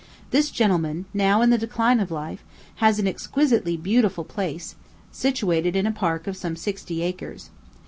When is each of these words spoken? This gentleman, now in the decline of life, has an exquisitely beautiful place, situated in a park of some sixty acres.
This 0.31 0.49
gentleman, 0.49 1.05
now 1.13 1.43
in 1.43 1.51
the 1.51 1.59
decline 1.59 1.99
of 1.99 2.09
life, 2.09 2.43
has 2.77 2.97
an 2.97 3.07
exquisitely 3.07 3.77
beautiful 3.77 4.23
place, 4.23 4.73
situated 5.11 5.75
in 5.75 5.85
a 5.85 5.91
park 5.91 6.25
of 6.25 6.35
some 6.35 6.55
sixty 6.55 7.03
acres. 7.03 7.51